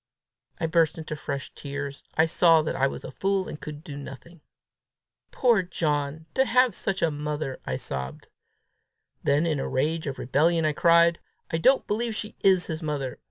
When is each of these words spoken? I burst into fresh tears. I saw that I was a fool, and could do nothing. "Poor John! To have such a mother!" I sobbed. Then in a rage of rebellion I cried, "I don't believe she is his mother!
I 0.59 0.65
burst 0.65 0.97
into 0.97 1.15
fresh 1.15 1.53
tears. 1.53 2.03
I 2.15 2.25
saw 2.25 2.63
that 2.63 2.75
I 2.75 2.87
was 2.87 3.03
a 3.03 3.11
fool, 3.11 3.47
and 3.47 3.61
could 3.61 3.83
do 3.83 3.95
nothing. 3.95 4.41
"Poor 5.29 5.61
John! 5.61 6.25
To 6.33 6.43
have 6.43 6.73
such 6.73 7.03
a 7.03 7.11
mother!" 7.11 7.59
I 7.67 7.77
sobbed. 7.77 8.27
Then 9.21 9.45
in 9.45 9.59
a 9.59 9.69
rage 9.69 10.07
of 10.07 10.17
rebellion 10.17 10.65
I 10.65 10.73
cried, 10.73 11.19
"I 11.51 11.59
don't 11.59 11.85
believe 11.85 12.15
she 12.15 12.35
is 12.39 12.65
his 12.65 12.81
mother! 12.81 13.19